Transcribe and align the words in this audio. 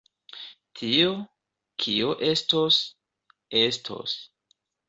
Tio, 0.79 1.11
kio 1.85 2.15
estos, 2.31 2.81
estos. 3.63 4.19